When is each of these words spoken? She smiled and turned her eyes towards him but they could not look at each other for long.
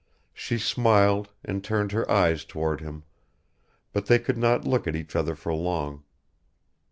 She 0.33 0.57
smiled 0.57 1.29
and 1.45 1.63
turned 1.63 1.91
her 1.91 2.09
eyes 2.09 2.43
towards 2.43 2.81
him 2.81 3.03
but 3.93 4.07
they 4.07 4.17
could 4.17 4.35
not 4.39 4.65
look 4.65 4.87
at 4.87 4.95
each 4.95 5.15
other 5.15 5.35
for 5.35 5.53
long. 5.53 6.03